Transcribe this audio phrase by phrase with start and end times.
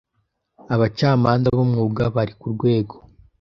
[0.73, 2.95] Abacamanza b umwuga bari ku rwego